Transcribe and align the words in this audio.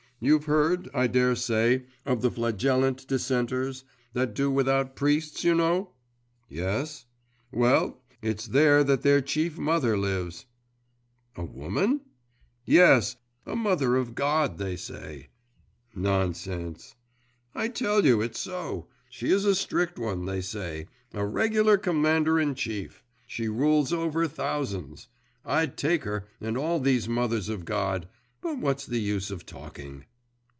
You've 0.23 0.45
heard, 0.45 0.87
I 0.93 1.07
daresay, 1.07 1.81
of 2.05 2.21
the 2.21 2.29
Flagellant 2.29 3.07
dissenters 3.07 3.83
that 4.13 4.35
do 4.35 4.51
without 4.51 4.95
priests, 4.95 5.43
you 5.43 5.55
know?' 5.55 5.93
'Yes.' 6.47 7.07
'Well, 7.51 8.03
it's 8.21 8.45
there 8.45 8.83
that 8.83 9.01
their 9.01 9.21
chief 9.21 9.57
mother 9.57 9.97
lives.' 9.97 10.45
'A 11.35 11.45
woman?' 11.45 12.01
'Yes 12.67 13.15
the 13.45 13.55
mother; 13.55 13.87
a 13.89 13.95
mother 13.95 13.95
of 13.97 14.13
God, 14.13 14.59
they 14.59 14.75
say.' 14.75 15.29
'Nonsense!' 15.95 16.93
'I 17.55 17.69
tell 17.69 18.05
you, 18.05 18.21
it 18.21 18.33
is 18.35 18.37
so. 18.37 18.89
She 19.09 19.31
is 19.31 19.43
a 19.43 19.55
strict 19.55 19.97
one, 19.97 20.25
they 20.25 20.41
say.… 20.41 20.85
A 21.15 21.25
regular 21.25 21.79
commander 21.79 22.39
in 22.39 22.53
chief! 22.53 23.03
She 23.25 23.47
rules 23.47 23.91
over 23.91 24.27
thousands! 24.27 25.07
I'd 25.43 25.75
take 25.77 26.03
her, 26.03 26.27
and 26.39 26.59
all 26.59 26.79
these 26.79 27.09
mothers 27.09 27.49
of 27.49 27.65
God.… 27.65 28.07
But 28.39 28.59
what's 28.59 28.85
the 28.85 28.99
use 29.01 29.31
of 29.31 29.47
talking? 29.47 30.05